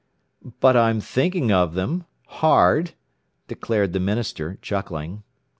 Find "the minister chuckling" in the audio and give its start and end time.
3.93-5.21